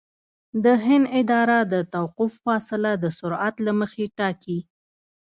د 0.63 0.65
هند 0.85 1.05
اداره 1.19 1.57
د 1.73 1.73
توقف 1.93 2.31
فاصله 2.45 2.91
د 3.03 3.05
سرعت 3.17 3.55
له 3.65 3.71
مخې 3.79 4.05
ټاکي 4.17 4.59